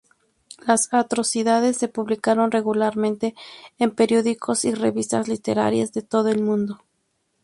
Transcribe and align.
Las 0.65 0.91
atrocidades 0.95 1.77
se 1.77 1.87
publicaron 1.87 2.49
regularmente 2.49 3.35
en 3.77 3.91
periódicos 3.91 4.65
y 4.65 4.73
revistas 4.73 5.27
literarias 5.27 5.93
de 5.93 6.01
todo 6.01 6.29
el 6.29 6.41
mundo. 6.41 6.79